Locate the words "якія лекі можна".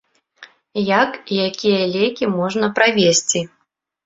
1.49-2.71